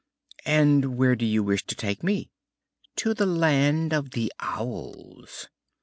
[0.47, 2.31] "And where do you wish to take me?"
[2.95, 5.47] "To the land of the Owls."